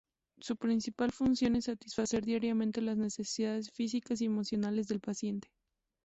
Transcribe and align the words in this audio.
Su 0.39 0.55
principal 0.57 1.11
función 1.11 1.55
es 1.55 1.65
satisfacer 1.65 2.25
diariamente 2.25 2.81
las 2.81 2.97
necesidades 2.97 3.69
físicas 3.69 4.19
y 4.21 4.25
emocionales 4.25 4.87
del 4.87 4.99
paciente. 4.99 5.51